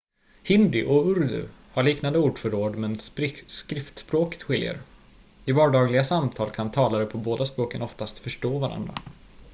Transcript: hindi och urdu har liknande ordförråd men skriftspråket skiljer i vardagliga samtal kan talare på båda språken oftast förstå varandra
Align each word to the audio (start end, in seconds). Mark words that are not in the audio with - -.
hindi 0.43 0.85
och 0.85 1.05
urdu 1.07 1.49
har 1.71 1.83
liknande 1.83 2.19
ordförråd 2.19 2.75
men 2.75 2.99
skriftspråket 3.47 4.41
skiljer 4.43 4.81
i 5.45 5.51
vardagliga 5.51 6.03
samtal 6.03 6.51
kan 6.51 6.71
talare 6.71 7.05
på 7.05 7.17
båda 7.17 7.45
språken 7.45 7.81
oftast 7.81 8.19
förstå 8.19 8.59
varandra 8.59 8.93